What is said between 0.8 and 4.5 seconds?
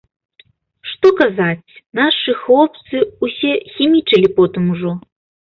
Што казаць, нашы хлопцы ўсе хімічылі